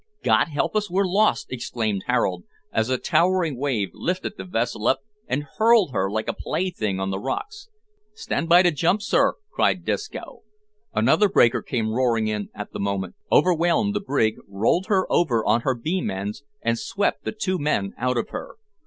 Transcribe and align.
"God 0.23 0.47
help 0.47 0.75
us, 0.75 0.89
we're 0.89 1.05
lost!" 1.05 1.51
exclaimed 1.51 2.05
Harold, 2.07 2.43
as 2.71 2.89
a 2.89 2.97
towering 2.97 3.55
wave 3.55 3.91
lifted 3.93 4.35
the 4.35 4.43
vessel 4.43 4.87
up 4.87 5.01
and 5.27 5.43
hurled 5.59 5.91
her 5.93 6.09
like 6.09 6.27
a 6.27 6.33
plaything 6.33 6.99
on 6.99 7.11
the 7.11 7.19
rocks. 7.19 7.69
"Stand 8.15 8.49
by 8.49 8.63
to 8.63 8.71
jump, 8.71 9.03
sir," 9.03 9.35
cried 9.51 9.85
Disco. 9.85 10.41
Another 10.91 11.29
breaker 11.29 11.61
came 11.61 11.93
roaring 11.93 12.25
in 12.27 12.49
at 12.55 12.71
the 12.73 12.79
moment, 12.79 13.13
overwhelmed 13.31 13.93
the 13.93 13.99
brig, 14.01 14.37
rolled 14.47 14.87
her 14.87 15.05
over 15.11 15.45
on 15.45 15.61
her 15.61 15.75
beam 15.75 16.09
ends, 16.09 16.43
and 16.63 16.79
swept 16.79 17.23
the 17.23 17.31
two 17.31 17.59
men 17.59 17.93
out 17.95 18.17
of 18.17 18.29
her. 18.29 18.55